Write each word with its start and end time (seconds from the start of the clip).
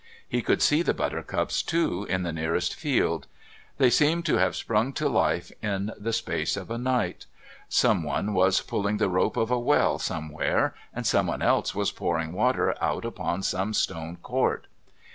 He 0.27 0.41
could 0.41 0.63
see 0.63 0.81
the 0.81 0.95
buttercups, 0.95 1.61
too, 1.61 2.07
in 2.09 2.23
the 2.23 2.31
nearest 2.33 2.73
field; 2.73 3.27
they 3.77 3.91
seemed 3.91 4.25
to 4.25 4.37
have 4.37 4.55
sprung 4.55 4.93
to 4.93 5.07
life 5.07 5.51
in 5.61 5.91
the 5.95 6.11
space 6.11 6.57
of 6.57 6.71
a 6.71 6.79
night. 6.79 7.27
Someone 7.69 8.33
was 8.33 8.61
pulling 8.63 8.97
the 8.97 9.09
rope 9.11 9.37
of 9.37 9.51
a 9.51 9.59
well 9.59 9.99
somewhere 9.99 10.73
and 10.91 11.05
someone 11.05 11.43
else 11.43 11.75
was 11.75 11.91
pouring 11.91 12.33
water 12.33 12.73
out 12.83 13.05
upon 13.05 13.43
some 13.43 13.75
stone 13.75 14.15
court. 14.15 14.65